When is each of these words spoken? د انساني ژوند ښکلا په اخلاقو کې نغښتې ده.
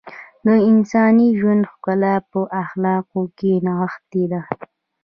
د 0.45 0.47
انساني 0.71 1.27
ژوند 1.39 1.63
ښکلا 1.71 2.15
په 2.31 2.39
اخلاقو 2.63 3.21
کې 3.37 3.51
نغښتې 3.65 4.23
ده. 4.31 4.41